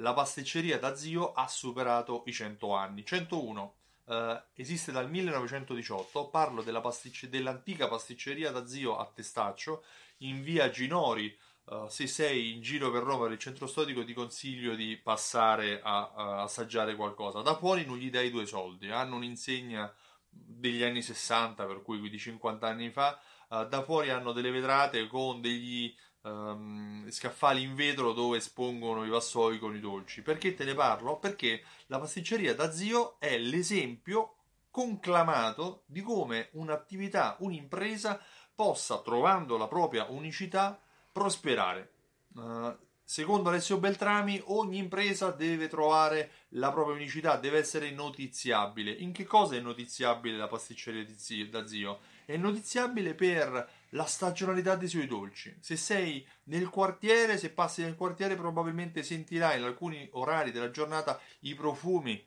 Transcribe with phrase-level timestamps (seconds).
[0.00, 3.04] La pasticceria da zio ha superato i 100 anni.
[3.04, 3.74] 101.
[4.04, 6.28] Uh, esiste dal 1918.
[6.28, 9.84] Parlo della pasticce- dell'antica pasticceria da zio a Testaccio
[10.18, 11.36] in via Ginori
[11.70, 15.80] Uh, se sei in giro per Roma per il centro storico ti consiglio di passare
[15.80, 19.92] a, a, assaggiare qualcosa da fuori non gli dai due soldi hanno un'insegna
[20.28, 23.20] degli anni 60 per cui di 50 anni fa
[23.50, 29.08] uh, da fuori hanno delle vetrate con degli um, scaffali in vetro dove espongono i
[29.08, 31.18] vassoi con i dolci perché te ne parlo?
[31.18, 34.34] perché la pasticceria da zio è l'esempio
[34.70, 38.20] conclamato di come un'attività, un'impresa
[38.54, 40.80] possa trovando la propria unicità
[41.12, 41.92] prosperare.
[42.34, 48.92] Uh, secondo Alessio Beltrami, ogni impresa deve trovare la propria unicità, deve essere notiziabile.
[48.92, 51.04] In che cosa è notiziabile la pasticceria
[51.48, 52.00] da zio?
[52.30, 55.52] È notiziabile per la stagionalità dei suoi dolci.
[55.58, 61.20] Se sei nel quartiere, se passi nel quartiere, probabilmente sentirai in alcuni orari della giornata
[61.40, 62.24] i profumi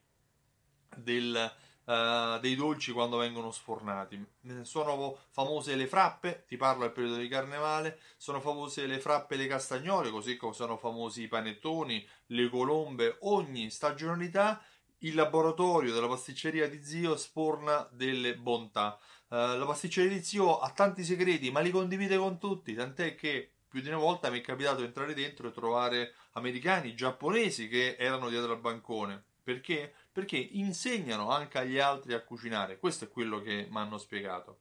[0.97, 1.53] del,
[1.85, 4.21] uh, dei dolci quando vengono sfornati.
[4.63, 9.37] Sono famose le frappe, ti parlo del periodo di carnevale, sono famose le frappe e
[9.37, 14.61] le castagnole, così come sono famosi i panettoni, le colombe, ogni stagionalità
[15.03, 18.97] il laboratorio della pasticceria di zio sporna delle bontà.
[19.27, 23.51] Uh, la pasticceria di zio ha tanti segreti, ma li condivide con tutti, tant'è che
[23.67, 27.95] più di una volta mi è capitato di entrare dentro e trovare americani, giapponesi che
[27.97, 29.23] erano dietro al bancone.
[29.41, 29.93] Perché?
[30.11, 32.77] Perché insegnano anche agli altri a cucinare.
[32.77, 34.59] Questo è quello che mi hanno spiegato.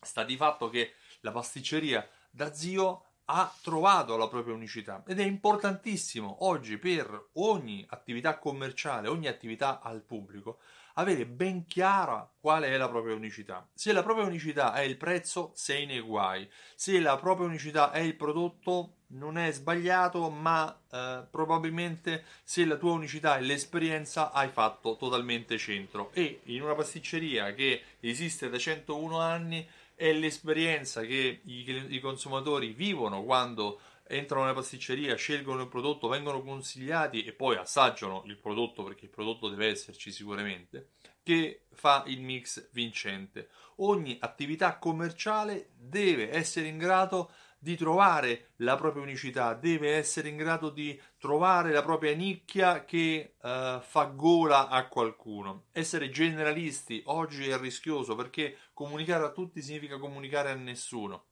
[0.00, 5.24] Sta di fatto che la pasticceria da zio ha trovato la propria unicità ed è
[5.24, 10.58] importantissimo oggi per ogni attività commerciale, ogni attività al pubblico,
[10.94, 13.66] avere ben chiara qual è la propria unicità.
[13.74, 16.48] Se la propria unicità è il prezzo, sei nei guai.
[16.74, 22.76] Se la propria unicità è il prodotto, non è sbagliato, ma eh, probabilmente se la
[22.76, 26.10] tua unicità è l'esperienza, hai fatto totalmente centro.
[26.14, 32.72] E in una pasticceria che esiste da 101 anni, è l'esperienza che i, i consumatori
[32.72, 38.84] vivono quando entrano nella pasticceria, scelgono il prodotto, vengono consigliati e poi assaggiano il prodotto
[38.84, 40.92] perché il prodotto deve esserci sicuramente,
[41.24, 43.48] che fa il mix vincente.
[43.78, 50.36] Ogni attività commerciale deve essere in grado di trovare la propria unicità, deve essere in
[50.36, 55.66] grado di trovare la propria nicchia che uh, fa gola a qualcuno.
[55.72, 61.24] Essere generalisti oggi è rischioso perché comunicare a tutti significa comunicare a nessuno.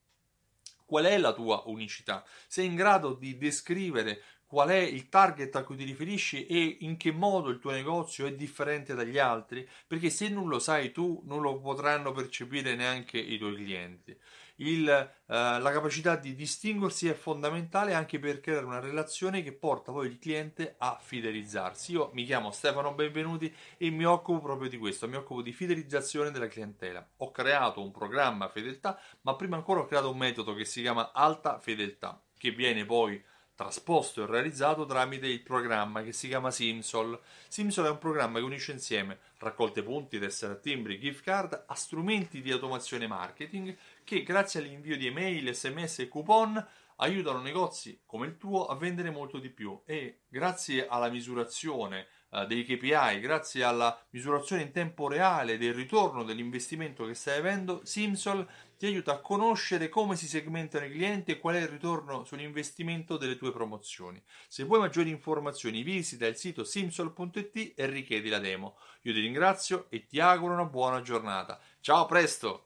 [0.87, 2.25] Qual è la tua unicità?
[2.47, 4.23] Sei in grado di descrivere
[4.57, 8.25] qual è il target a cui ti riferisci e in che modo il tuo negozio
[8.25, 9.69] è differente dagli altri?
[9.87, 14.19] Perché se non lo sai tu, non lo potranno percepire neanche i tuoi clienti
[14.57, 19.93] il, eh, la capacità di distinguersi è fondamentale anche per creare una relazione che porta
[19.93, 21.93] poi il cliente a fidelizzarsi.
[21.93, 26.31] Io mi chiamo Stefano Benvenuti e mi occupo proprio di questo, mi occupo di fidelizzazione
[26.31, 27.07] della clientela.
[27.19, 31.13] Ho creato un programma fedeltà, ma prima ancora ho creato un metodo che si chiama
[31.13, 33.23] alta fedeltà, che viene poi
[33.57, 37.19] trasposto e realizzato tramite il programma che si chiama Simsol.
[37.49, 41.75] Simsol è un programma che unisce insieme raccolte punti, tessere a timbri, gift card a
[41.75, 46.65] strumenti di automazione marketing che grazie all'invio di email, sms e coupon
[46.97, 52.07] aiutano negozi come il tuo a vendere molto di più e grazie alla misurazione
[52.45, 58.47] dei KPI, grazie alla misurazione in tempo reale del ritorno dell'investimento che stai avendo, Simsol
[58.77, 63.17] ti aiuta a conoscere come si segmentano i clienti e qual è il ritorno sull'investimento
[63.17, 64.23] delle tue promozioni.
[64.49, 68.77] Se vuoi maggiori informazioni visita il sito simsol.it e richiedi la demo.
[69.03, 71.59] Io ti ringrazio e ti auguro una buona giornata.
[71.81, 72.66] Ciao, a presto!